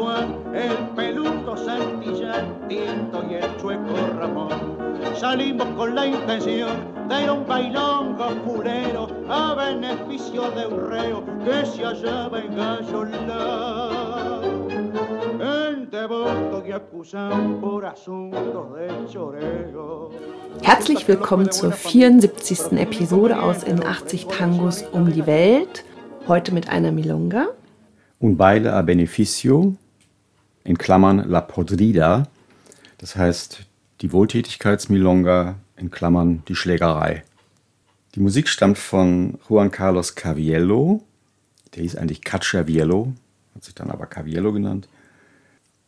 Juan, 0.00 0.34
el 0.54 0.76
peludo 0.96 1.54
Santillán, 1.56 2.66
Tinto 2.68 3.22
y 3.28 3.34
el 3.34 3.56
chueco 3.60 3.94
Ramón. 4.18 4.48
Salimos 5.14 5.66
con 5.76 5.94
la 5.94 6.06
intención 6.06 6.70
de 7.06 7.22
ir 7.22 7.28
a 7.28 7.32
un 7.34 7.46
bailón 7.46 8.16
fulero 8.46 9.08
a 9.28 9.54
beneficio 9.54 10.50
de 10.52 10.66
un 10.68 10.90
reo 10.90 11.22
que 11.44 11.66
se 11.66 11.84
hallaba 11.84 12.40
en 12.40 12.56
Gallola. 12.56 14.40
Herzlich 20.62 21.08
willkommen 21.08 21.50
zur 21.50 21.72
74. 21.72 22.78
Episode 22.78 23.42
aus 23.42 23.64
In 23.64 23.84
80 23.84 24.26
Tangos 24.28 24.84
um 24.92 25.12
die 25.12 25.26
Welt. 25.26 25.84
Heute 26.26 26.54
mit 26.54 26.70
einer 26.70 26.90
Milonga. 26.90 27.48
Un 28.18 28.36
baile 28.36 28.72
a 28.74 28.82
beneficio, 28.82 29.76
in 30.70 30.78
Klammern 30.78 31.28
La 31.28 31.40
Podrida, 31.40 32.28
das 32.98 33.16
heißt 33.16 33.66
die 34.02 34.12
Wohltätigkeitsmilonga, 34.12 35.56
in 35.76 35.90
Klammern 35.90 36.44
die 36.46 36.54
Schlägerei. 36.54 37.24
Die 38.14 38.20
Musik 38.20 38.46
stammt 38.48 38.78
von 38.78 39.40
Juan 39.48 39.72
Carlos 39.72 40.14
Caviello, 40.14 41.02
der 41.74 41.82
hieß 41.82 41.96
eigentlich 41.96 42.22
Cacciaviello, 42.22 43.12
hat 43.56 43.64
sich 43.64 43.74
dann 43.74 43.90
aber 43.90 44.06
Caviello 44.06 44.52
genannt. 44.52 44.86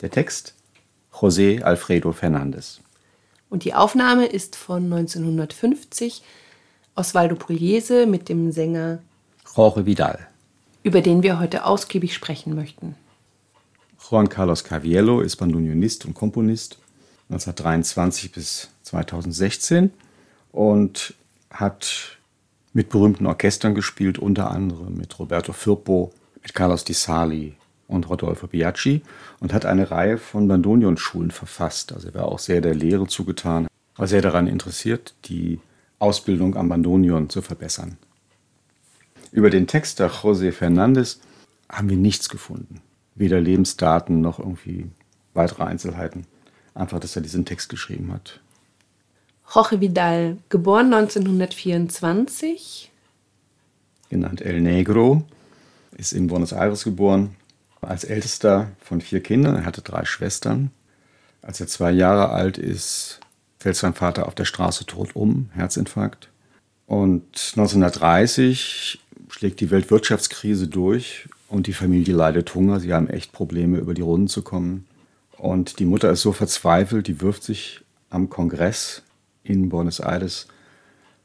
Der 0.01 0.11
Text 0.11 0.57
José 1.13 1.63
Alfredo 1.63 2.11
Fernández. 2.11 2.81
Und 3.51 3.63
die 3.63 3.75
Aufnahme 3.75 4.27
ist 4.27 4.57
von 4.57 4.93
1950 4.93 6.25
Osvaldo 6.97 7.37
Pugliese 7.37 8.07
mit 8.07 8.29
dem 8.29 8.51
Sänger 8.51 8.99
Jorge 9.55 9.87
Vidal 9.87 10.27
über 10.83 11.01
den 11.01 11.23
wir 11.23 11.39
heute 11.39 11.65
ausgiebig 11.65 12.15
sprechen 12.15 12.55
möchten. 12.55 12.97
Juan 14.11 14.29
Carlos 14.29 14.65
Caviello 14.65 15.21
ist 15.21 15.37
Bandunionist 15.37 16.05
und 16.07 16.15
Komponist 16.15 16.79
1923 17.31 18.33
bis 18.33 18.69
2016 18.83 19.91
und 20.51 21.15
hat 21.51 22.19
mit 22.73 22.89
berühmten 22.89 23.27
Orchestern 23.27 23.75
gespielt, 23.75 24.19
unter 24.19 24.51
anderem 24.51 24.97
mit 24.97 25.19
Roberto 25.19 25.53
Firpo, 25.53 26.13
mit 26.43 26.53
Carlos 26.53 26.85
Di 26.85 26.95
Sali 26.95 27.55
und 27.87 28.09
Rodolfo 28.11 28.49
Biaggi 28.49 29.03
und 29.41 29.53
hat 29.53 29.65
eine 29.65 29.91
Reihe 29.91 30.19
von 30.19 30.49
Bandonionschulen 30.49 31.31
verfasst. 31.31 31.93
Also 31.93 32.09
er 32.09 32.15
war 32.15 32.27
auch 32.27 32.39
sehr 32.39 32.61
der 32.61 32.75
Lehre 32.75 33.07
zugetan, 33.07 33.69
war 33.97 34.09
sehr 34.09 34.23
daran 34.23 34.47
interessiert, 34.47 35.15
die 35.27 35.61
Ausbildung 36.01 36.57
am 36.57 36.69
Bandonion 36.69 37.31
zu 37.31 37.41
verbessern. 37.41 37.99
Über 39.31 39.49
den 39.49 39.67
Texter 39.67 40.09
José 40.09 40.53
Fernández 40.53 41.19
haben 41.71 41.89
wir 41.89 41.97
nichts 41.97 42.29
gefunden. 42.29 42.83
Weder 43.15 43.41
Lebensdaten 43.41 44.21
noch 44.21 44.39
irgendwie 44.39 44.91
weitere 45.35 45.65
Einzelheiten. 45.65 46.27
Einfach, 46.75 47.01
dass 47.01 47.17
er 47.17 47.23
diesen 47.23 47.45
Text 47.45 47.69
geschrieben 47.69 48.13
hat. 48.13 48.41
Jorge 49.53 49.81
Vidal, 49.81 50.39
geboren 50.49 50.95
1924. 50.95 52.91
Genannt 54.09 54.41
El 54.41 54.63
Negro, 54.63 55.25
ist 55.97 56.13
in 56.13 56.29
Buenos 56.29 56.53
Aires 56.53 56.85
geboren. 56.85 57.37
Als 57.83 58.05
ältester 58.05 58.71
von 58.81 59.01
vier 59.01 59.21
Kindern. 59.23 59.57
Er 59.57 59.67
hatte 59.67 59.83
drei 59.83 60.05
Schwestern. 60.05 60.71
Als 61.43 61.61
er 61.61 61.67
zwei 61.67 61.91
Jahre 61.91 62.31
alt 62.31 62.57
ist, 62.57 63.19
fällt 63.59 63.77
sein 63.77 63.95
Vater 63.95 64.29
auf 64.29 64.37
der 64.37 64.45
Straße 64.45 64.87
tot 64.87 65.17
um, 65.17 65.51
Herzinfarkt. 65.55 66.29
Und 66.87 67.25
1930 67.57 69.01
schlägt 69.29 69.61
die 69.61 69.71
Weltwirtschaftskrise 69.71 70.69
durch 70.69 71.29
und 71.53 71.67
die 71.67 71.75
Familie 71.75 72.15
leidet 72.15 72.55
Hunger. 72.55 72.81
Sie 72.81 72.95
haben 72.95 73.09
echt 73.09 73.33
Probleme, 73.33 73.77
über 73.77 73.93
die 73.93 74.01
Runden 74.01 74.27
zu 74.27 74.41
kommen. 74.41 74.87
Und 75.37 75.79
die 75.79 75.85
Mutter 75.85 76.11
ist 76.11 76.23
so 76.23 76.33
verzweifelt, 76.33 77.07
die 77.09 77.21
wirft 77.21 77.45
sich 77.45 77.83
am 78.09 78.31
Kongress 78.31 79.03
in 79.45 79.69
Buenos 79.69 80.01
Aires 80.01 80.47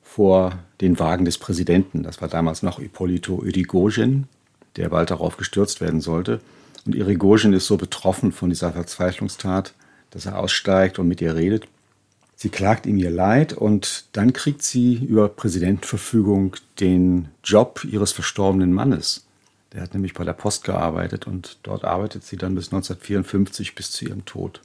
vor 0.03 0.59
den 0.81 0.99
Wagen 0.99 1.23
des 1.23 1.37
Präsidenten. 1.37 2.03
Das 2.03 2.21
war 2.21 2.27
damals 2.27 2.61
noch 2.61 2.79
Ippolito 2.79 3.41
Yrigoyen, 3.41 4.27
der 4.75 4.89
bald 4.89 5.11
darauf 5.11 5.37
gestürzt 5.37 5.79
werden 5.79 6.01
sollte. 6.01 6.41
Und 6.85 6.93
Yrigoyen 6.93 7.53
ist 7.53 7.67
so 7.67 7.77
betroffen 7.77 8.33
von 8.33 8.49
dieser 8.49 8.73
Verzweiflungstat, 8.73 9.73
dass 10.09 10.25
er 10.25 10.39
aussteigt 10.39 10.99
und 10.99 11.07
mit 11.07 11.21
ihr 11.21 11.35
redet. 11.35 11.69
Sie 12.35 12.49
klagt 12.49 12.85
ihm 12.85 12.97
ihr 12.97 13.11
Leid 13.11 13.53
und 13.53 14.05
dann 14.11 14.33
kriegt 14.33 14.61
sie 14.61 14.95
über 14.95 15.29
Präsidentenverfügung 15.29 16.57
den 16.81 17.29
Job 17.45 17.85
ihres 17.89 18.11
verstorbenen 18.11 18.73
Mannes. 18.73 19.26
Der 19.73 19.81
hat 19.81 19.93
nämlich 19.93 20.13
bei 20.13 20.23
der 20.23 20.33
Post 20.33 20.63
gearbeitet 20.63 21.27
und 21.27 21.57
dort 21.63 21.83
arbeitet 21.83 22.23
sie 22.23 22.37
dann 22.37 22.55
bis 22.55 22.67
1954 22.67 23.75
bis 23.75 23.91
zu 23.91 24.05
ihrem 24.05 24.25
Tod. 24.25 24.61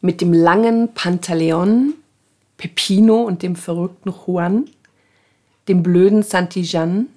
Mit 0.00 0.20
dem 0.20 0.32
langen 0.32 0.94
Pantaleon, 0.94 1.94
Pepino 2.56 3.22
und 3.22 3.42
dem 3.42 3.56
verrückten 3.56 4.12
Juan, 4.12 4.70
dem 5.66 5.82
blöden 5.82 6.22
Santillan, 6.22 7.08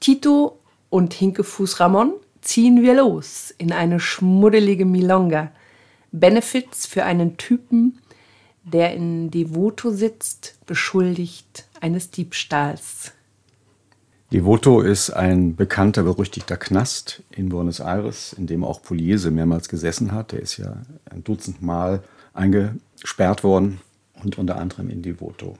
Tito 0.00 0.58
und 0.90 1.14
Hinkefuß 1.14 1.80
Ramon 1.80 2.12
ziehen 2.40 2.82
wir 2.82 2.94
los 2.94 3.52
in 3.58 3.72
eine 3.72 4.00
schmuddelige 4.00 4.84
Milonga– 4.84 5.50
Benefits 6.12 6.84
für 6.86 7.04
einen 7.04 7.38
Typen, 7.38 7.98
der 8.64 8.94
in 8.94 9.30
Devoto 9.30 9.90
sitzt, 9.90 10.56
beschuldigt 10.66 11.66
eines 11.80 12.10
Diebstahls. 12.10 13.12
Devoto 14.32 14.80
ist 14.80 15.10
ein 15.10 15.56
bekannter, 15.56 16.04
berüchtigter 16.04 16.56
Knast 16.56 17.22
in 17.32 17.50
Buenos 17.50 17.80
Aires, 17.80 18.32
in 18.32 18.46
dem 18.46 18.64
auch 18.64 18.80
Pugliese 18.80 19.30
mehrmals 19.30 19.68
gesessen 19.68 20.12
hat. 20.12 20.32
Der 20.32 20.40
ist 20.40 20.56
ja 20.56 20.74
ein 21.10 21.22
Dutzend 21.22 21.60
Mal 21.60 22.02
eingesperrt 22.32 23.44
worden 23.44 23.82
und 24.22 24.38
unter 24.38 24.56
anderem 24.56 24.88
in 24.88 25.02
Devoto. 25.02 25.58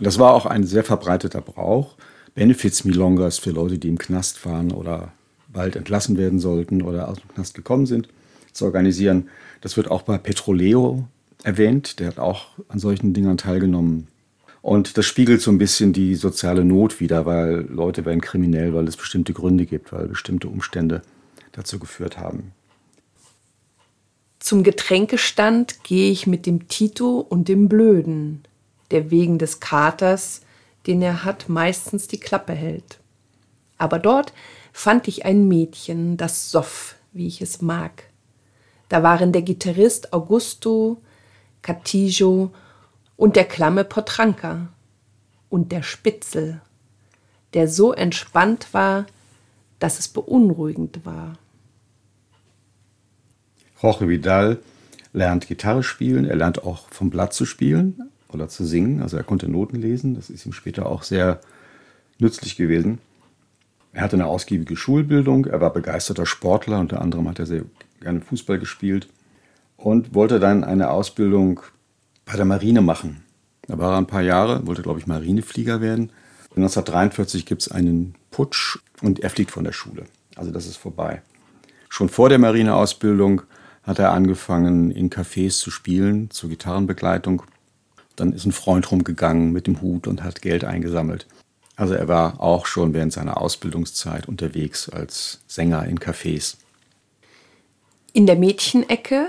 Das 0.00 0.18
war 0.18 0.34
auch 0.34 0.44
ein 0.44 0.64
sehr 0.64 0.84
verbreiteter 0.84 1.40
Brauch. 1.40 1.96
Benefits 2.34 2.84
Milongas 2.84 3.38
für 3.38 3.52
Leute, 3.52 3.78
die 3.78 3.88
im 3.88 3.96
Knast 3.96 4.44
waren 4.44 4.70
oder 4.70 5.12
bald 5.50 5.74
entlassen 5.74 6.18
werden 6.18 6.40
sollten 6.40 6.82
oder 6.82 7.08
aus 7.08 7.16
dem 7.18 7.28
Knast 7.30 7.54
gekommen 7.54 7.86
sind, 7.86 8.10
zu 8.52 8.66
organisieren. 8.66 9.30
Das 9.62 9.78
wird 9.78 9.90
auch 9.90 10.02
bei 10.02 10.18
Petroleo 10.18 11.08
erwähnt. 11.42 12.00
Der 12.00 12.08
hat 12.08 12.18
auch 12.18 12.48
an 12.68 12.80
solchen 12.80 13.14
Dingern 13.14 13.38
teilgenommen. 13.38 14.08
Und 14.62 14.98
das 14.98 15.06
spiegelt 15.06 15.40
so 15.40 15.50
ein 15.50 15.58
bisschen 15.58 15.92
die 15.92 16.14
soziale 16.14 16.64
Not 16.64 17.00
wider, 17.00 17.26
weil 17.26 17.66
Leute 17.68 18.04
werden 18.04 18.20
kriminell, 18.20 18.74
weil 18.74 18.88
es 18.88 18.96
bestimmte 18.96 19.32
Gründe 19.32 19.66
gibt, 19.66 19.92
weil 19.92 20.08
bestimmte 20.08 20.48
Umstände 20.48 21.02
dazu 21.52 21.78
geführt 21.78 22.18
haben. 22.18 22.52
Zum 24.40 24.62
Getränkestand 24.62 25.82
gehe 25.84 26.10
ich 26.10 26.26
mit 26.26 26.46
dem 26.46 26.68
Tito 26.68 27.18
und 27.18 27.48
dem 27.48 27.68
Blöden, 27.68 28.42
der 28.90 29.10
wegen 29.10 29.38
des 29.38 29.60
Katers, 29.60 30.42
den 30.86 31.02
er 31.02 31.24
hat, 31.24 31.48
meistens 31.48 32.08
die 32.08 32.20
Klappe 32.20 32.52
hält. 32.52 32.98
Aber 33.76 33.98
dort 33.98 34.32
fand 34.72 35.08
ich 35.08 35.24
ein 35.24 35.48
Mädchen, 35.48 36.16
das 36.16 36.50
soff, 36.50 36.96
wie 37.12 37.26
ich 37.26 37.40
es 37.40 37.60
mag. 37.62 38.04
Da 38.88 39.02
waren 39.02 39.32
der 39.32 39.42
Gitarrist 39.42 40.12
Augusto, 40.12 41.02
Catijo 41.62 42.52
und 43.18 43.36
der 43.36 43.44
klamme 43.44 43.84
Potranka. 43.84 44.68
Und 45.50 45.72
der 45.72 45.82
Spitzel, 45.82 46.60
der 47.52 47.68
so 47.68 47.92
entspannt 47.92 48.68
war, 48.72 49.06
dass 49.78 49.98
es 49.98 50.08
beunruhigend 50.08 51.04
war. 51.04 51.36
Jorge 53.82 54.08
Vidal 54.08 54.58
lernt 55.12 55.48
Gitarre 55.48 55.82
spielen, 55.82 56.26
er 56.26 56.36
lernt 56.36 56.64
auch 56.64 56.88
vom 56.90 57.10
Blatt 57.10 57.32
zu 57.32 57.44
spielen 57.44 58.10
oder 58.28 58.48
zu 58.48 58.64
singen, 58.64 59.02
also 59.02 59.16
er 59.16 59.24
konnte 59.24 59.48
Noten 59.48 59.76
lesen, 59.76 60.14
das 60.14 60.30
ist 60.30 60.44
ihm 60.46 60.52
später 60.52 60.86
auch 60.86 61.02
sehr 61.02 61.40
nützlich 62.18 62.56
gewesen. 62.56 62.98
Er 63.92 64.02
hatte 64.02 64.16
eine 64.16 64.26
ausgiebige 64.26 64.76
Schulbildung, 64.76 65.46
er 65.46 65.60
war 65.60 65.72
begeisterter 65.72 66.26
Sportler, 66.26 66.78
unter 66.78 67.00
anderem 67.00 67.26
hat 67.28 67.38
er 67.38 67.46
sehr 67.46 67.62
gerne 68.00 68.20
Fußball 68.20 68.58
gespielt 68.58 69.08
und 69.76 70.14
wollte 70.14 70.38
dann 70.38 70.62
eine 70.62 70.90
Ausbildung 70.90 71.62
bei 72.28 72.36
der 72.36 72.44
Marine 72.44 72.82
machen. 72.82 73.24
Da 73.66 73.78
war 73.78 73.92
er 73.92 73.98
ein 73.98 74.06
paar 74.06 74.22
Jahre, 74.22 74.66
wollte, 74.66 74.82
glaube 74.82 75.00
ich, 75.00 75.06
Marineflieger 75.06 75.80
werden. 75.80 76.12
1943 76.50 77.46
gibt 77.46 77.62
es 77.62 77.70
einen 77.70 78.14
Putsch 78.30 78.78
und 79.00 79.20
er 79.20 79.30
fliegt 79.30 79.50
von 79.50 79.64
der 79.64 79.72
Schule. 79.72 80.04
Also 80.36 80.50
das 80.50 80.66
ist 80.66 80.76
vorbei. 80.76 81.22
Schon 81.88 82.10
vor 82.10 82.28
der 82.28 82.38
Marineausbildung 82.38 83.42
hat 83.82 83.98
er 83.98 84.12
angefangen, 84.12 84.90
in 84.90 85.08
Cafés 85.08 85.58
zu 85.58 85.70
spielen, 85.70 86.30
zur 86.30 86.50
Gitarrenbegleitung. 86.50 87.42
Dann 88.16 88.32
ist 88.32 88.44
ein 88.44 88.52
Freund 88.52 88.90
rumgegangen 88.90 89.50
mit 89.50 89.66
dem 89.66 89.80
Hut 89.80 90.06
und 90.06 90.22
hat 90.22 90.42
Geld 90.42 90.64
eingesammelt. 90.64 91.26
Also 91.76 91.94
er 91.94 92.08
war 92.08 92.40
auch 92.40 92.66
schon 92.66 92.92
während 92.92 93.12
seiner 93.12 93.40
Ausbildungszeit 93.40 94.28
unterwegs 94.28 94.90
als 94.90 95.40
Sänger 95.46 95.86
in 95.86 95.98
Cafés. 95.98 96.56
In 98.12 98.26
der 98.26 98.36
Mädchenecke 98.36 99.28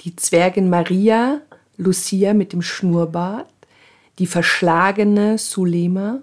die 0.00 0.16
Zwergin 0.16 0.68
Maria, 0.68 1.40
Lucia 1.76 2.34
mit 2.34 2.52
dem 2.52 2.62
Schnurrbart, 2.62 3.48
die 4.18 4.26
verschlagene 4.26 5.38
Sulema. 5.38 6.22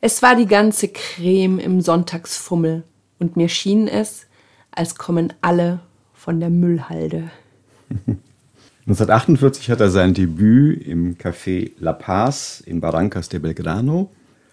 Es 0.00 0.22
war 0.22 0.36
die 0.36 0.46
ganze 0.46 0.88
Creme 0.88 1.58
im 1.58 1.80
Sonntagsfummel 1.80 2.84
und 3.18 3.36
mir 3.36 3.48
schien 3.48 3.88
es, 3.88 4.26
als 4.70 4.94
kommen 4.94 5.32
alle 5.40 5.80
von 6.14 6.40
der 6.40 6.50
Müllhalde. 6.50 7.30
1948 8.84 9.70
hat 9.70 9.80
er 9.80 9.90
sein 9.90 10.12
Debüt 10.12 10.84
im 10.84 11.16
Café 11.16 11.70
La 11.78 11.92
Paz 11.92 12.60
in 12.66 12.80
Barrancas 12.80 13.28
de 13.28 13.38
Belgrano. 13.38 14.10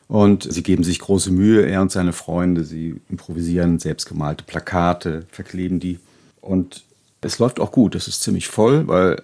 Und 0.07 0.51
sie 0.51 0.61
geben 0.61 0.83
sich 0.83 0.99
große 0.99 1.31
Mühe, 1.31 1.65
er 1.65 1.81
und 1.81 1.91
seine 1.91 2.13
Freunde. 2.13 2.63
Sie 2.63 3.01
improvisieren 3.09 3.79
selbstgemalte 3.79 4.43
Plakate, 4.43 5.25
verkleben 5.31 5.79
die. 5.79 5.99
Und 6.41 6.83
es 7.21 7.39
läuft 7.39 7.59
auch 7.59 7.71
gut. 7.71 7.95
Es 7.95 8.07
ist 8.07 8.21
ziemlich 8.21 8.47
voll, 8.47 8.87
weil 8.87 9.23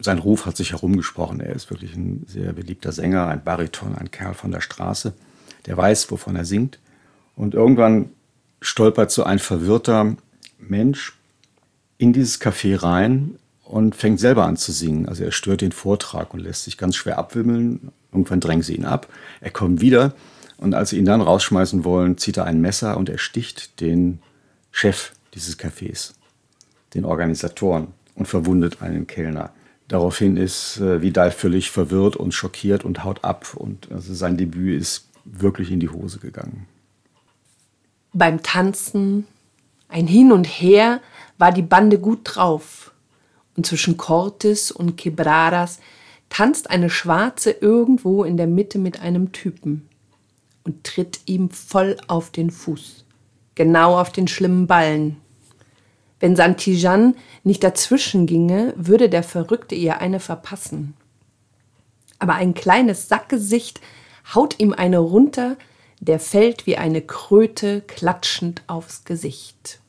sein 0.00 0.18
Ruf 0.18 0.46
hat 0.46 0.56
sich 0.56 0.72
herumgesprochen. 0.72 1.40
Er 1.40 1.54
ist 1.54 1.70
wirklich 1.70 1.94
ein 1.94 2.24
sehr 2.26 2.52
beliebter 2.52 2.92
Sänger, 2.92 3.28
ein 3.28 3.44
Bariton, 3.44 3.94
ein 3.94 4.10
Kerl 4.10 4.34
von 4.34 4.50
der 4.50 4.60
Straße, 4.60 5.12
der 5.66 5.76
weiß, 5.76 6.10
wovon 6.10 6.36
er 6.36 6.44
singt. 6.44 6.78
Und 7.36 7.54
irgendwann 7.54 8.10
stolpert 8.60 9.10
so 9.10 9.24
ein 9.24 9.38
verwirrter 9.38 10.16
Mensch 10.58 11.16
in 11.98 12.12
dieses 12.12 12.40
Café 12.40 12.82
rein 12.82 13.36
und 13.64 13.94
fängt 13.94 14.20
selber 14.20 14.46
an 14.46 14.56
zu 14.56 14.72
singen. 14.72 15.08
Also 15.08 15.24
er 15.24 15.32
stört 15.32 15.60
den 15.60 15.72
Vortrag 15.72 16.34
und 16.34 16.40
lässt 16.40 16.64
sich 16.64 16.76
ganz 16.78 16.96
schwer 16.96 17.18
abwimmeln. 17.18 17.92
Irgendwann 18.12 18.40
drängen 18.40 18.62
sie 18.62 18.74
ihn 18.74 18.84
ab. 18.84 19.08
Er 19.40 19.50
kommt 19.50 19.80
wieder 19.80 20.14
und 20.56 20.74
als 20.74 20.90
sie 20.90 20.98
ihn 20.98 21.04
dann 21.04 21.20
rausschmeißen 21.20 21.84
wollen, 21.84 22.18
zieht 22.18 22.36
er 22.36 22.44
ein 22.44 22.60
Messer 22.60 22.96
und 22.96 23.08
er 23.08 23.18
sticht 23.18 23.80
den 23.80 24.20
Chef 24.72 25.12
dieses 25.34 25.58
Cafés, 25.58 26.12
den 26.94 27.04
Organisatoren 27.04 27.88
und 28.14 28.26
verwundet 28.26 28.82
einen 28.82 29.06
Kellner. 29.06 29.52
Daraufhin 29.90 30.36
ist 30.36 30.78
äh, 30.78 31.02
Vidal 31.02 31.32
völlig 31.32 31.72
verwirrt 31.72 32.14
und 32.14 32.32
schockiert 32.32 32.84
und 32.84 33.02
haut 33.02 33.24
ab 33.24 33.54
und 33.56 33.90
also 33.90 34.14
sein 34.14 34.36
Debüt 34.36 34.80
ist 34.80 35.08
wirklich 35.24 35.72
in 35.72 35.80
die 35.80 35.88
Hose 35.88 36.20
gegangen. 36.20 36.68
Beim 38.12 38.40
Tanzen, 38.40 39.26
ein 39.88 40.06
Hin 40.06 40.30
und 40.30 40.44
Her, 40.44 41.00
war 41.38 41.50
die 41.50 41.62
Bande 41.62 41.98
gut 41.98 42.20
drauf. 42.22 42.92
Und 43.56 43.66
zwischen 43.66 43.96
Cortes 43.96 44.70
und 44.70 44.96
Quebradas 44.96 45.80
tanzt 46.28 46.70
eine 46.70 46.88
Schwarze 46.88 47.50
irgendwo 47.50 48.22
in 48.22 48.36
der 48.36 48.46
Mitte 48.46 48.78
mit 48.78 49.00
einem 49.00 49.32
Typen 49.32 49.88
und 50.62 50.84
tritt 50.84 51.18
ihm 51.26 51.50
voll 51.50 51.96
auf 52.06 52.30
den 52.30 52.52
Fuß. 52.52 53.04
Genau 53.56 53.98
auf 53.98 54.12
den 54.12 54.28
schlimmen 54.28 54.68
Ballen. 54.68 55.16
Wenn 56.20 56.36
Santijan 56.36 57.16
nicht 57.44 57.64
dazwischen 57.64 58.26
ginge, 58.26 58.74
würde 58.76 59.08
der 59.08 59.22
Verrückte 59.22 59.74
ihr 59.74 60.00
eine 60.00 60.20
verpassen. 60.20 60.94
Aber 62.18 62.34
ein 62.34 62.52
kleines 62.52 63.08
Sackgesicht 63.08 63.80
haut 64.34 64.60
ihm 64.60 64.74
eine 64.74 64.98
runter, 64.98 65.56
der 66.00 66.20
fällt 66.20 66.66
wie 66.66 66.76
eine 66.76 67.00
Kröte 67.00 67.80
klatschend 67.80 68.62
aufs 68.66 69.04
Gesicht. 69.04 69.80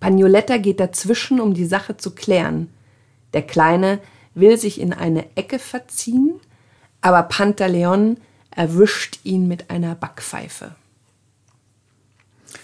Pagnoletta 0.00 0.58
geht 0.58 0.80
dazwischen, 0.80 1.40
um 1.40 1.54
die 1.54 1.64
Sache 1.66 1.96
zu 1.96 2.14
klären. 2.14 2.68
Der 3.32 3.42
Kleine 3.42 4.00
will 4.34 4.58
sich 4.58 4.80
in 4.80 4.92
eine 4.92 5.24
Ecke 5.36 5.58
verziehen, 5.58 6.40
aber 7.00 7.22
Pantaleon 7.22 8.18
erwischt 8.50 9.20
ihn 9.24 9.48
mit 9.48 9.70
einer 9.70 9.94
Backpfeife. 9.94 10.74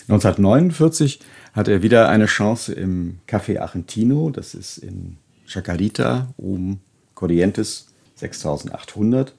1949 0.08 1.20
hat 1.58 1.66
er 1.66 1.82
wieder 1.82 2.08
eine 2.08 2.26
Chance 2.26 2.72
im 2.72 3.18
Café 3.26 3.58
Argentino, 3.58 4.30
das 4.30 4.54
ist 4.54 4.78
in 4.78 5.16
Chacarita, 5.44 6.28
oben 6.36 6.80
Corrientes 7.14 7.88
6800. 8.14 9.34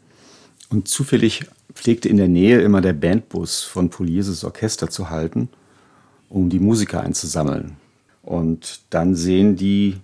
Und 0.69 0.89
zufällig 0.89 1.45
pflegte 1.73 2.09
in 2.09 2.17
der 2.17 2.27
Nähe 2.27 2.59
immer 2.59 2.81
der 2.81 2.91
Bandbus 2.91 3.63
von 3.63 3.89
Polieses 3.89 4.43
Orchester 4.43 4.89
zu 4.89 5.09
halten, 5.09 5.47
um 6.27 6.49
die 6.49 6.59
Musiker 6.59 7.01
einzusammeln. 7.01 7.77
Und 8.21 8.81
dann 8.89 9.15
sehen 9.15 9.55
die 9.55 9.95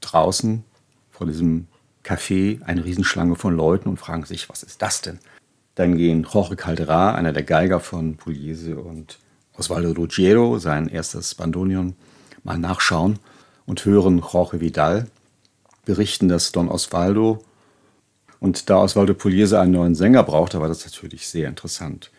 draußen 0.00 0.64
vor 1.10 1.26
diesem 1.26 1.66
Café 2.02 2.62
eine 2.62 2.86
Riesenschlange 2.86 3.36
von 3.36 3.54
Leuten 3.54 3.90
und 3.90 3.98
fragen 3.98 4.24
sich, 4.24 4.48
was 4.48 4.62
ist 4.62 4.80
das 4.80 5.02
denn? 5.02 5.18
Dann 5.74 5.98
gehen 5.98 6.26
Jorge 6.32 6.56
Caldera, 6.56 7.14
einer 7.14 7.34
der 7.34 7.42
Geiger 7.42 7.80
von 7.80 8.16
Pugliese, 8.16 8.78
und 8.78 9.18
Osvaldo 9.60 9.92
Ruggiero, 9.92 10.58
sein 10.58 10.88
erstes 10.88 11.34
Bandoneon, 11.34 11.94
mal 12.44 12.56
nachschauen 12.56 13.18
und 13.66 13.84
hören 13.84 14.22
Jorge 14.32 14.60
Vidal 14.60 15.06
berichten, 15.84 16.28
dass 16.28 16.50
Don 16.50 16.70
Osvaldo 16.70 17.44
und 18.40 18.70
da 18.70 18.78
Osvaldo 18.78 19.12
Pugliese 19.12 19.60
einen 19.60 19.72
neuen 19.72 19.94
Sänger 19.94 20.22
brauchte, 20.22 20.60
war 20.60 20.68
das 20.68 20.86
natürlich 20.86 21.28
sehr 21.28 21.46
interessant. 21.46 22.10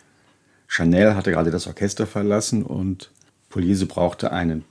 Chanel 0.68 1.16
hatte 1.16 1.32
gerade 1.32 1.50
das 1.50 1.66
Orchester 1.66 2.06
verlassen 2.06 2.62
und 2.62 3.10
Pugliese 3.50 3.88
brauchte 3.88 4.32
einen 4.32 4.64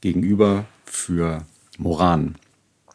Gegenüber 0.00 0.64
für 0.84 1.46
Moran. 1.78 2.34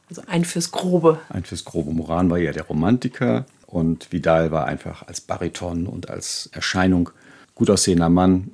Also 0.09 0.21
ein 0.27 0.43
fürs 0.43 0.71
Grobe. 0.71 1.19
Ein 1.29 1.45
fürs 1.45 1.63
Grobe. 1.63 1.93
Moran 1.93 2.29
war 2.29 2.39
ja 2.39 2.51
der 2.51 2.63
Romantiker 2.63 3.45
und 3.67 4.11
Vidal 4.11 4.51
war 4.51 4.65
einfach 4.65 5.07
als 5.07 5.21
Bariton 5.21 5.87
und 5.87 6.09
als 6.09 6.49
Erscheinung 6.51 7.09
gut 7.55 7.69
aussehender 7.69 8.09
Mann 8.09 8.51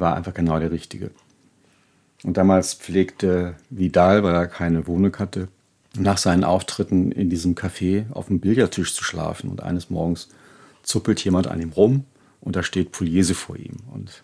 war 0.00 0.16
einfach 0.16 0.34
genau 0.34 0.58
der 0.58 0.72
Richtige. 0.72 1.10
Und 2.24 2.36
damals 2.36 2.74
pflegte 2.74 3.54
Vidal, 3.70 4.22
weil 4.22 4.34
er 4.34 4.46
keine 4.46 4.86
Wohnung 4.86 5.16
hatte, 5.18 5.48
nach 5.96 6.18
seinen 6.18 6.44
Auftritten 6.44 7.12
in 7.12 7.30
diesem 7.30 7.54
Café 7.54 8.10
auf 8.12 8.26
dem 8.26 8.40
Billardtisch 8.40 8.94
zu 8.94 9.04
schlafen. 9.04 9.50
Und 9.50 9.62
eines 9.62 9.90
Morgens 9.90 10.28
zuppelt 10.82 11.24
jemand 11.24 11.46
an 11.46 11.60
ihm 11.60 11.70
rum 11.70 12.04
und 12.40 12.56
da 12.56 12.62
steht 12.62 12.92
Pugliese 12.92 13.34
vor 13.34 13.56
ihm 13.56 13.76
und 13.92 14.22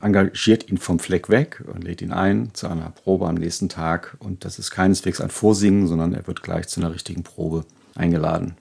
engagiert 0.00 0.68
ihn 0.70 0.78
vom 0.78 0.98
Fleck 0.98 1.28
weg 1.28 1.62
und 1.72 1.84
lädt 1.84 2.00
ihn 2.00 2.12
ein 2.12 2.50
zu 2.54 2.68
einer 2.68 2.90
Probe 2.90 3.28
am 3.28 3.34
nächsten 3.34 3.68
Tag. 3.68 4.16
Und 4.18 4.44
das 4.44 4.58
ist 4.58 4.70
keineswegs 4.70 5.20
ein 5.20 5.30
Vorsingen, 5.30 5.86
sondern 5.86 6.14
er 6.14 6.26
wird 6.26 6.42
gleich 6.42 6.68
zu 6.68 6.80
einer 6.80 6.94
richtigen 6.94 7.22
Probe 7.22 7.64
eingeladen. 7.94 8.56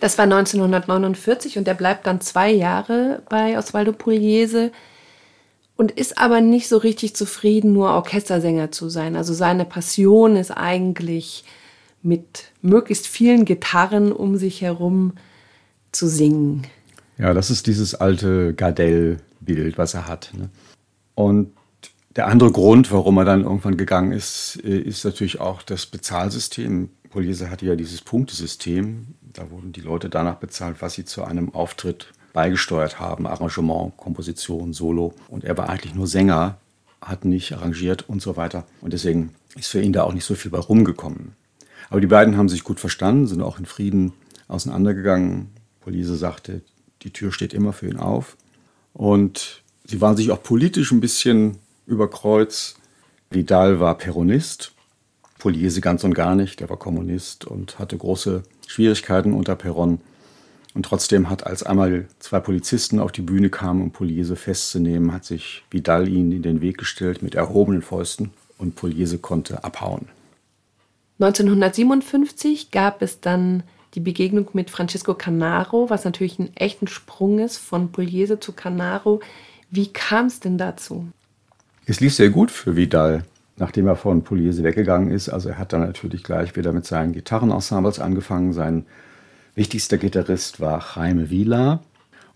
Das 0.00 0.18
war 0.18 0.24
1949 0.24 1.58
und 1.58 1.66
er 1.66 1.74
bleibt 1.74 2.06
dann 2.06 2.20
zwei 2.20 2.50
Jahre 2.50 3.22
bei 3.28 3.58
Osvaldo 3.58 3.92
Pugliese 3.92 4.70
und 5.78 5.92
ist 5.92 6.18
aber 6.18 6.40
nicht 6.40 6.68
so 6.68 6.76
richtig 6.76 7.14
zufrieden, 7.14 7.72
nur 7.72 7.90
Orchestersänger 7.90 8.72
zu 8.72 8.88
sein. 8.88 9.16
Also 9.16 9.32
seine 9.32 9.64
Passion 9.64 10.36
ist 10.36 10.50
eigentlich 10.50 11.44
mit 12.02 12.46
möglichst 12.60 13.06
vielen 13.06 13.44
Gitarren 13.44 14.12
um 14.12 14.36
sich 14.36 14.60
herum 14.60 15.12
zu 15.92 16.08
singen. 16.08 16.66
Ja, 17.16 17.32
das 17.32 17.50
ist 17.50 17.68
dieses 17.68 17.94
alte 17.94 18.54
Gardell-Bild, 18.54 19.78
was 19.78 19.94
er 19.94 20.08
hat. 20.08 20.32
Ne? 20.36 20.50
Und 21.14 21.52
der 22.16 22.26
andere 22.26 22.50
Grund, 22.50 22.90
warum 22.90 23.16
er 23.18 23.24
dann 23.24 23.44
irgendwann 23.44 23.76
gegangen 23.76 24.10
ist, 24.10 24.56
ist 24.56 25.04
natürlich 25.04 25.38
auch 25.40 25.62
das 25.62 25.86
Bezahlsystem. 25.86 26.90
Poliese 27.10 27.50
hatte 27.50 27.66
ja 27.66 27.76
dieses 27.76 28.00
Punktesystem. 28.00 29.14
Da 29.32 29.50
wurden 29.52 29.72
die 29.72 29.80
Leute 29.80 30.08
danach 30.08 30.36
bezahlt, 30.36 30.82
was 30.82 30.94
sie 30.94 31.04
zu 31.04 31.22
einem 31.22 31.54
Auftritt 31.54 32.12
beigesteuert 32.32 33.00
haben, 33.00 33.26
Arrangement, 33.26 33.96
Komposition, 33.96 34.72
Solo. 34.72 35.14
Und 35.28 35.44
er 35.44 35.56
war 35.56 35.68
eigentlich 35.68 35.94
nur 35.94 36.06
Sänger, 36.06 36.58
hat 37.00 37.24
nicht 37.24 37.52
arrangiert 37.52 38.08
und 38.08 38.22
so 38.22 38.36
weiter. 38.36 38.64
Und 38.80 38.92
deswegen 38.92 39.34
ist 39.56 39.68
für 39.68 39.80
ihn 39.80 39.92
da 39.92 40.04
auch 40.04 40.12
nicht 40.12 40.24
so 40.24 40.34
viel 40.34 40.50
bei 40.50 40.58
rumgekommen. 40.58 41.32
Aber 41.90 42.00
die 42.00 42.06
beiden 42.06 42.36
haben 42.36 42.48
sich 42.48 42.64
gut 42.64 42.80
verstanden, 42.80 43.26
sind 43.26 43.42
auch 43.42 43.58
in 43.58 43.66
Frieden 43.66 44.12
auseinandergegangen. 44.46 45.50
Police 45.80 46.08
sagte, 46.18 46.62
die 47.02 47.12
Tür 47.12 47.32
steht 47.32 47.54
immer 47.54 47.72
für 47.72 47.88
ihn 47.88 47.98
auf. 47.98 48.36
Und 48.92 49.62
sie 49.84 50.00
waren 50.00 50.16
sich 50.16 50.30
auch 50.30 50.42
politisch 50.42 50.92
ein 50.92 51.00
bisschen 51.00 51.58
über 51.86 52.10
Kreuz. 52.10 52.76
Vidal 53.30 53.80
war 53.80 53.96
Peronist, 53.96 54.72
Poliese 55.38 55.80
ganz 55.80 56.04
und 56.04 56.14
gar 56.14 56.34
nicht. 56.34 56.60
Der 56.60 56.68
war 56.68 56.78
Kommunist 56.78 57.44
und 57.46 57.78
hatte 57.78 57.96
große 57.96 58.42
Schwierigkeiten 58.66 59.32
unter 59.32 59.56
Peron. 59.56 60.00
Und 60.78 60.84
trotzdem 60.84 61.28
hat, 61.28 61.44
als 61.44 61.64
einmal 61.64 62.06
zwei 62.20 62.38
Polizisten 62.38 63.00
auf 63.00 63.10
die 63.10 63.20
Bühne 63.20 63.50
kamen, 63.50 63.82
um 63.82 63.90
Poliese 63.90 64.36
festzunehmen, 64.36 65.12
hat 65.12 65.24
sich 65.24 65.64
Vidal 65.72 66.06
ihnen 66.06 66.30
in 66.30 66.42
den 66.42 66.60
Weg 66.60 66.78
gestellt 66.78 67.20
mit 67.20 67.34
erhobenen 67.34 67.82
Fäusten 67.82 68.30
und 68.58 68.76
Poliese 68.76 69.18
konnte 69.18 69.64
abhauen. 69.64 70.06
1957 71.18 72.70
gab 72.70 73.02
es 73.02 73.18
dann 73.18 73.64
die 73.94 74.00
Begegnung 74.00 74.50
mit 74.52 74.70
Francesco 74.70 75.14
Canaro, 75.14 75.90
was 75.90 76.04
natürlich 76.04 76.38
ein 76.38 76.56
echter 76.56 76.86
Sprung 76.86 77.40
ist 77.40 77.56
von 77.56 77.90
Pugliese 77.90 78.38
zu 78.38 78.52
Canaro. 78.52 79.18
Wie 79.72 79.88
kam 79.88 80.26
es 80.26 80.38
denn 80.38 80.58
dazu? 80.58 81.08
Es 81.86 81.98
lief 81.98 82.14
sehr 82.14 82.30
gut 82.30 82.52
für 82.52 82.76
Vidal, 82.76 83.24
nachdem 83.56 83.88
er 83.88 83.96
von 83.96 84.22
Pugliese 84.22 84.62
weggegangen 84.62 85.10
ist. 85.10 85.28
Also 85.28 85.48
er 85.48 85.58
hat 85.58 85.72
dann 85.72 85.80
natürlich 85.80 86.22
gleich 86.22 86.54
wieder 86.54 86.72
mit 86.72 86.86
seinen 86.86 87.14
Gitarrenensembles 87.14 87.98
angefangen, 87.98 88.52
sein 88.52 88.86
Wichtigster 89.58 89.98
Gitarrist 89.98 90.60
war 90.60 90.80
Jaime 90.94 91.30
Vila 91.30 91.82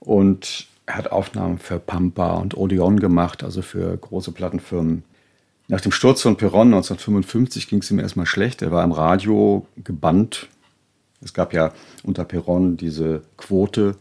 und 0.00 0.66
er 0.86 0.96
hat 0.96 1.12
Aufnahmen 1.12 1.60
für 1.60 1.78
Pampa 1.78 2.32
und 2.34 2.56
Odeon 2.56 2.98
gemacht, 2.98 3.44
also 3.44 3.62
für 3.62 3.96
große 3.96 4.32
Plattenfirmen. 4.32 5.04
Nach 5.68 5.80
dem 5.80 5.92
Sturz 5.92 6.22
von 6.22 6.36
Perron 6.36 6.74
1955 6.74 7.68
ging 7.68 7.78
es 7.78 7.92
ihm 7.92 8.00
erstmal 8.00 8.26
schlecht. 8.26 8.60
Er 8.60 8.72
war 8.72 8.82
im 8.82 8.90
Radio 8.90 9.68
gebannt. 9.84 10.48
Es 11.20 11.32
gab 11.32 11.54
ja 11.54 11.72
unter 12.02 12.24
Perron 12.24 12.76
diese 12.76 13.22
Quote 13.36 13.94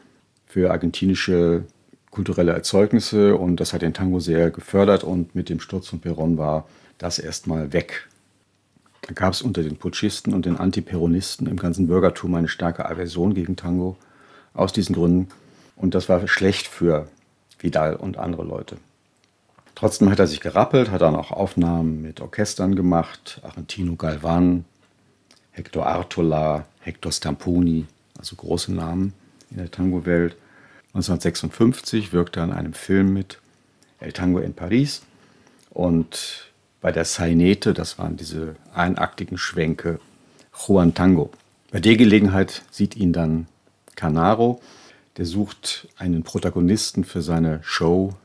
für 0.48 0.72
argentinische 0.72 1.66
kulturelle 2.10 2.54
Erzeugnisse 2.54 3.36
und 3.38 3.58
das 3.58 3.72
hat 3.72 3.84
den 3.84 3.94
Tango 3.94 4.20
sehr 4.20 4.50
gefördert 4.50 5.04
und 5.04 5.36
mit 5.36 5.48
dem 5.48 5.60
Sturz 5.60 5.88
von 5.88 6.01
Perón 6.01 6.40
war 6.40 6.68
das 6.98 7.20
erstmal 7.20 7.72
weg. 7.72 8.08
Da 9.12 9.15
gab 9.25 9.34
es 9.34 9.41
unter 9.41 9.62
den 9.62 9.75
Putschisten 9.75 10.34
und 10.34 10.46
den 10.46 10.56
Antiperonisten 10.56 11.46
im 11.48 11.58
ganzen 11.58 11.88
Bürgertum 11.88 12.34
eine 12.34 12.48
starke 12.48 12.89
Aversion 12.89 13.34
gegen 13.34 13.58
Tango 13.58 13.98
aus 14.53 14.72
diesen 14.72 14.96
Gründen 14.96 15.27
und 15.75 15.96
das 15.96 16.08
war 16.08 16.25
schlecht 16.30 16.65
für 16.65 17.10
Vidal 17.60 17.98
und 17.98 18.15
andere 18.15 18.46
Leute. 18.46 18.77
Trotzdem 19.75 20.10
hat 20.10 20.20
er 20.20 20.27
sich 20.27 20.39
gerappelt, 20.39 20.91
hat 20.91 21.01
dann 21.01 21.18
auch 21.18 21.32
Aufnahmen 21.32 22.01
mit 22.01 22.22
Orchestern 22.22 22.74
gemacht, 22.74 23.41
Argentino 23.44 23.98
Galvan, 23.98 24.63
Hector 25.51 25.86
Artola, 25.86 26.65
Hector 26.80 27.12
Stamponi, 27.12 27.88
also 28.18 28.38
große 28.38 28.74
Namen 28.74 29.12
in 29.50 29.58
der 29.58 29.70
Tango-Welt. 29.70 30.38
1956 30.94 32.13
wirkte 32.13 32.39
er 32.39 32.44
an 32.44 32.53
einem 32.53 32.74
Film 32.74 33.12
mit, 33.12 33.39
El 34.00 34.13
Tango 34.13 34.39
in 34.39 34.53
Paris. 34.53 35.01
Und 35.70 36.50
bei 36.82 36.92
der 36.92 37.06
Sainete, 37.06 37.74
das 37.74 37.98
waren 37.98 38.18
diese 38.18 38.56
einaktigen 38.74 39.38
Schwenke, 39.38 40.00
Juan 40.68 40.94
Tango. 40.94 41.32
Bei 41.72 41.80
der 41.80 41.96
Gelegenheit 41.96 42.64
sieht 42.72 42.96
ihn 42.96 43.14
dann 43.14 43.48
Canaro, 43.96 44.62
der 45.18 45.26
sucht 45.26 45.88
einen 45.98 46.24
Protagonisten 46.24 47.04
für 47.04 47.22
seine 47.22 47.60
Show 47.64 48.16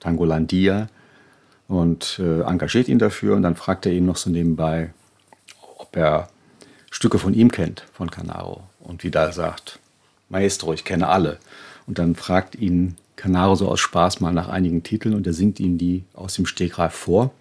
Tangolandia 0.00 0.88
und 1.68 2.20
äh, 2.20 2.42
engagiert 2.42 2.88
ihn 2.88 2.98
dafür. 2.98 3.34
Und 3.34 3.42
dann 3.42 3.56
fragt 3.56 3.86
er 3.86 3.92
ihn 3.92 4.06
noch 4.06 4.16
so 4.16 4.30
nebenbei, 4.30 4.92
ob 5.78 5.96
er 5.96 6.28
Stücke 6.90 7.18
von 7.18 7.34
ihm 7.34 7.50
kennt, 7.50 7.84
von 7.92 8.10
Canaro. 8.10 8.62
Und 8.78 9.02
Vidal 9.02 9.32
sagt, 9.32 9.80
Maestro, 10.28 10.72
ich 10.72 10.84
kenne 10.84 11.08
alle. 11.08 11.38
Und 11.86 11.98
dann 11.98 12.14
fragt 12.14 12.54
ihn 12.54 12.96
Canaro 13.16 13.54
so 13.56 13.68
aus 13.68 13.80
Spaß 13.80 14.20
mal 14.20 14.32
nach 14.32 14.48
einigen 14.48 14.82
Titeln 14.82 15.14
und 15.14 15.26
er 15.26 15.32
singt 15.32 15.58
ihm 15.58 15.78
die 15.78 16.04
aus 16.14 16.34
dem 16.34 16.46
Stegreif 16.46 16.94
vor. 16.94 17.32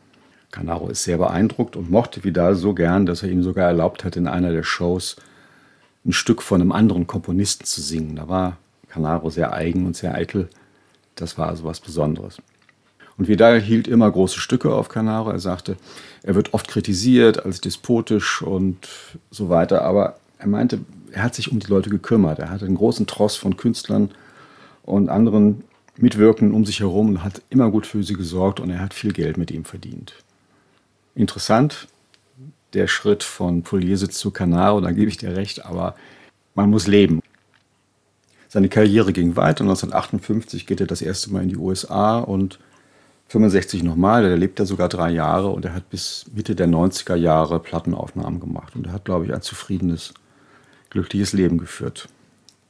Canaro 0.55 0.87
ist 0.87 1.03
sehr 1.03 1.17
beeindruckt 1.17 1.75
und 1.75 1.91
mochte 1.91 2.23
Vidal 2.23 2.55
so 2.55 2.73
gern, 2.73 3.05
dass 3.05 3.23
er 3.23 3.29
ihm 3.29 3.43
sogar 3.43 3.67
erlaubt 3.67 4.05
hat, 4.05 4.15
in 4.15 4.25
einer 4.25 4.51
der 4.51 4.63
Shows 4.63 5.17
ein 6.05 6.13
Stück 6.13 6.41
von 6.41 6.61
einem 6.61 6.71
anderen 6.71 7.07
Komponisten 7.07 7.65
zu 7.65 7.81
singen. 7.81 8.15
Da 8.15 8.29
war 8.29 8.57
Canaro 8.87 9.29
sehr 9.29 9.51
eigen 9.51 9.85
und 9.85 9.97
sehr 9.97 10.15
eitel. 10.15 10.47
Das 11.15 11.37
war 11.37 11.49
also 11.49 11.65
was 11.65 11.81
Besonderes. 11.81 12.37
Und 13.17 13.27
Vidal 13.27 13.59
hielt 13.59 13.89
immer 13.89 14.09
große 14.09 14.39
Stücke 14.39 14.73
auf 14.73 14.87
Canaro. 14.87 15.29
Er 15.29 15.39
sagte, 15.39 15.75
er 16.23 16.35
wird 16.35 16.53
oft 16.53 16.69
kritisiert 16.69 17.45
als 17.45 17.59
despotisch 17.59 18.41
und 18.41 18.87
so 19.31 19.49
weiter, 19.49 19.81
aber 19.81 20.17
er 20.39 20.47
meinte, 20.47 20.79
er 21.11 21.23
hat 21.23 21.35
sich 21.35 21.51
um 21.51 21.59
die 21.59 21.67
Leute 21.67 21.89
gekümmert. 21.89 22.39
Er 22.39 22.49
hatte 22.49 22.65
einen 22.65 22.75
großen 22.75 23.07
Tross 23.07 23.35
von 23.35 23.57
Künstlern 23.57 24.11
und 24.83 25.09
anderen 25.09 25.65
Mitwirkenden 25.97 26.55
um 26.55 26.65
sich 26.65 26.79
herum 26.79 27.09
und 27.09 27.23
hat 27.25 27.41
immer 27.49 27.69
gut 27.71 27.85
für 27.85 28.03
sie 28.03 28.13
gesorgt 28.13 28.61
und 28.61 28.69
er 28.69 28.79
hat 28.79 28.93
viel 28.93 29.11
Geld 29.11 29.37
mit 29.37 29.51
ihm 29.51 29.65
verdient. 29.65 30.13
Interessant, 31.15 31.87
der 32.73 32.87
Schritt 32.87 33.23
von 33.23 33.63
Pugliese 33.63 34.09
zu 34.09 34.31
Canaro, 34.31 34.81
da 34.81 34.91
gebe 34.91 35.09
ich 35.09 35.17
dir 35.17 35.35
recht, 35.35 35.65
aber 35.65 35.95
man 36.53 36.69
muss 36.69 36.87
leben. 36.87 37.21
Seine 38.49 38.69
Karriere 38.69 39.11
ging 39.11 39.35
weiter. 39.35 39.63
1958 39.63 40.65
geht 40.65 40.79
er 40.79 40.87
das 40.87 41.01
erste 41.01 41.31
Mal 41.31 41.43
in 41.43 41.49
die 41.49 41.57
USA 41.57 42.19
und 42.19 42.59
65 43.27 43.83
nochmal. 43.83 44.23
Da 44.23 44.35
lebt 44.35 44.59
er 44.59 44.65
sogar 44.65 44.87
drei 44.87 45.09
Jahre 45.11 45.49
und 45.49 45.65
er 45.65 45.73
hat 45.73 45.89
bis 45.89 46.25
Mitte 46.33 46.55
der 46.55 46.67
90er 46.67 47.15
Jahre 47.15 47.59
Plattenaufnahmen 47.59 48.39
gemacht. 48.39 48.75
Und 48.75 48.87
er 48.87 48.93
hat, 48.93 49.05
glaube 49.05 49.25
ich, 49.25 49.33
ein 49.33 49.41
zufriedenes, 49.41 50.13
glückliches 50.89 51.33
Leben 51.33 51.57
geführt. 51.57 52.07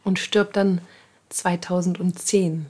Und 0.04 0.18
stirbt 0.18 0.56
dann 0.56 0.82
2010. 1.30 2.66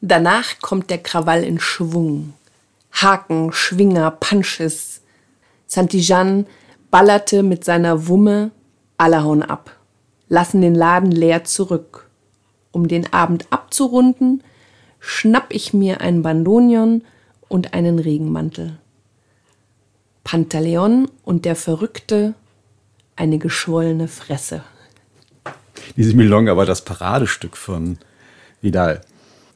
Danach 0.00 0.58
kommt 0.60 0.90
der 0.90 0.98
Krawall 0.98 1.44
in 1.44 1.60
Schwung. 1.60 2.34
Haken, 2.92 3.52
Schwinger, 3.52 4.10
Punches. 4.10 5.02
Santijan 5.66 6.46
ballerte 6.90 7.42
mit 7.42 7.64
seiner 7.64 8.06
Wumme, 8.06 8.50
alle 8.98 9.24
hauen 9.24 9.42
ab, 9.42 9.76
lassen 10.28 10.60
den 10.60 10.74
Laden 10.74 11.10
leer 11.10 11.44
zurück. 11.44 12.10
Um 12.70 12.88
den 12.88 13.12
Abend 13.12 13.46
abzurunden, 13.50 14.42
schnapp 15.00 15.52
ich 15.52 15.74
mir 15.74 16.00
ein 16.00 16.22
Bandonion 16.22 17.02
und 17.48 17.74
einen 17.74 17.98
Regenmantel. 17.98 18.78
Pantaleon 20.24 21.10
und 21.24 21.44
der 21.44 21.56
Verrückte 21.56 22.34
eine 23.16 23.38
geschwollene 23.38 24.08
Fresse. 24.08 24.62
Diese 25.96 26.14
Milonga 26.14 26.56
war 26.56 26.66
das 26.66 26.84
Paradestück 26.84 27.56
von 27.56 27.98
Vidal, 28.60 29.00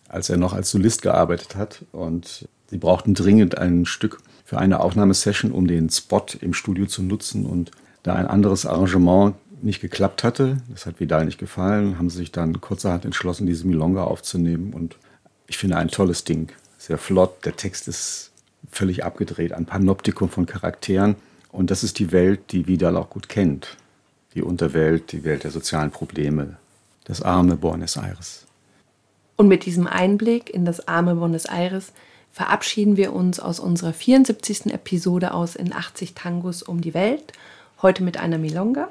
als 0.09 0.29
er 0.29 0.37
noch 0.37 0.53
als 0.53 0.71
Solist 0.71 1.03
gearbeitet 1.03 1.57
hat. 1.57 1.85
Und 1.93 2.49
sie 2.71 2.79
brauchten 2.79 3.15
dringend 3.15 3.59
ein 3.59 3.87
Stück 3.87 4.19
für 4.45 4.59
eine 4.59 4.81
Aufnahmesession, 4.81 5.51
um 5.53 5.67
den 5.67 5.91
Spot 5.91 6.25
im 6.41 6.55
Studio 6.55 6.87
zu 6.87 7.03
nutzen. 7.03 7.47
Und 7.47 7.73
da 8.03 8.15
ein 8.15 8.27
anderes 8.27 8.67
Arrangement 8.67 9.35
nicht 9.63 9.81
geklappt 9.81 10.23
hatte, 10.23 10.59
das 10.71 10.87
hat 10.87 11.01
Vidal 11.01 11.25
nicht 11.25 11.39
gefallen, 11.39 11.99
haben 11.99 12.11
sie 12.11 12.19
sich 12.19 12.33
dann 12.33 12.61
kurzerhand 12.61 13.05
entschlossen, 13.05 13.47
diese 13.47 13.67
Milonga 13.67 14.05
aufzunehmen. 14.05 14.73
Und 14.73 14.97
ich 15.47 15.59
finde 15.59 15.77
ein 15.77 15.89
tolles 15.89 16.25
Ding. 16.25 16.53
Sehr 16.79 16.99
flott. 16.99 17.45
Der 17.45 17.57
Text 17.57 17.89
ist 17.89 18.31
völlig 18.71 19.05
abgedreht. 19.05 19.53
Ein 19.53 19.67
Panoptikum 19.67 20.29
von 20.29 20.47
Charakteren. 20.47 21.17
Und 21.51 21.71
das 21.71 21.83
ist 21.83 21.99
die 21.99 22.13
Welt, 22.13 22.53
die 22.53 22.67
Vidal 22.67 22.97
auch 22.97 23.11
gut 23.11 23.29
kennt. 23.29 23.77
Die 24.35 24.43
Unterwelt, 24.43 25.13
die 25.13 25.25
Welt 25.25 25.45
der 25.45 25.51
sozialen 25.51 25.91
Probleme. 25.91 26.59
Das 27.05 27.23
arme 27.23 27.57
Buenos 27.57 27.97
Aires. 27.97 28.47
Und 29.37 29.49
mit 29.49 29.67
diesem 29.67 29.87
Einblick 29.87 30.51
in 30.51 30.65
das 30.65 30.87
arme 30.89 31.15
Buenos 31.15 31.47
Aires 31.47 31.93
verabschieden 32.37 32.99
wir 32.99 33.15
uns 33.15 33.41
aus 33.41 33.59
unserer 33.59 33.95
74. 33.95 34.67
Episode 34.67 35.33
aus 35.33 35.57
in 35.57 35.73
80 35.73 36.13
Tangos 36.13 36.63
um 36.63 36.83
die 36.83 36.93
Welt. 36.93 37.33
Heute 37.81 38.03
mit 38.03 38.19
einer 38.19 38.37
Milonga. 38.37 38.89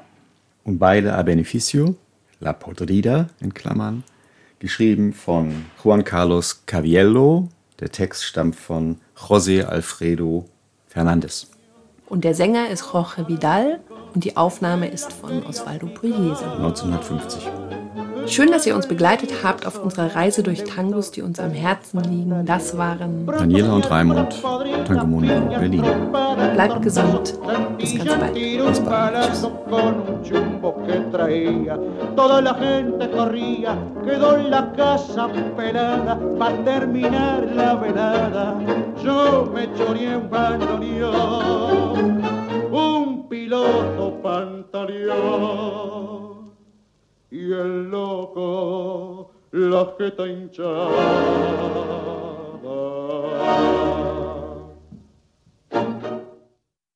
Und 0.64 0.80
beide 0.80 1.14
a 1.14 1.22
beneficio, 1.22 1.94
La 2.40 2.52
Podrida 2.52 3.28
in 3.38 3.54
Klammern, 3.54 4.02
geschrieben 4.58 5.12
von 5.12 5.66
Juan 5.82 6.02
Carlos 6.02 6.66
Caviello. 6.66 7.46
Der 7.78 7.92
Text 7.92 8.24
stammt 8.24 8.56
von 8.56 8.96
José 9.16 9.62
Alfredo 9.62 10.48
Fernández. 10.92 11.46
Und 12.06 12.24
der 12.24 12.34
Sänger 12.34 12.70
ist 12.70 12.84
Jorge 12.92 13.28
Vidal 13.28 13.78
und 14.12 14.24
die 14.24 14.36
Aufnahme 14.36 14.88
ist 14.88 15.12
von 15.12 15.46
Osvaldo 15.46 15.86
Pugliese. 15.86 16.50
1950. 16.50 17.65
Schön, 18.28 18.50
dass 18.50 18.66
ihr 18.66 18.74
uns 18.74 18.86
begleitet 18.86 19.32
habt 19.42 19.66
auf 19.66 19.82
unserer 19.82 20.14
Reise 20.14 20.42
durch 20.42 20.64
Tangos, 20.64 21.10
die 21.10 21.22
uns 21.22 21.38
am 21.38 21.50
Herzen 21.52 22.00
liegen. 22.00 22.44
Das 22.44 22.76
waren 22.76 23.26
Daniela 23.26 23.74
und 23.74 23.90
Raimund, 23.90 24.42
Tango 24.86 25.06
Mundo 25.06 25.34
Berlin. 25.48 25.84
Bleibt 26.54 26.82
gesund. 26.82 27.34
Bis 27.78 27.96
ganz 27.96 28.14
bald. 28.18 28.34
Bis 28.34 28.80
bald. 28.80 29.30
Tschüss. 30.22 30.46
Un 42.72 43.28
piloto 43.28 44.20
pantaleón 44.22 45.95
y 47.30 47.52
el 47.52 47.90
loco 47.90 49.30
la 49.52 49.94
jeta 49.98 50.26
hinchada. 50.26 51.66